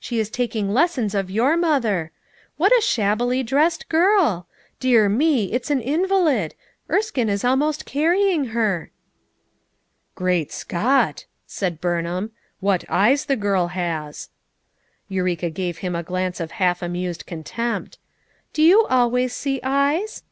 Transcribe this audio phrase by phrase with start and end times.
[0.00, 2.10] She is taking lessons of your mother.
[2.56, 4.48] What a shabbily dressed girl!
[4.80, 6.54] Dear me, it's an invalid!
[6.88, 8.90] Erskinc is almost carrying her."
[10.14, 14.30] "Great Scott!" said Burnhain, "what eyes the girl has!"
[15.10, 17.98] Eureka gave him a glance of half amused contempt.
[18.54, 20.22] "Do you always see eyes?"